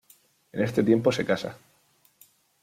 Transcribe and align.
En 0.51 0.63
este 0.63 0.81
tiempo 0.83 1.11
se 1.11 1.27
casa. 1.29 1.59